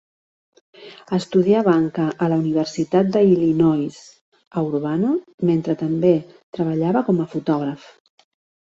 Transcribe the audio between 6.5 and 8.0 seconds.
treballava com a fotògraf.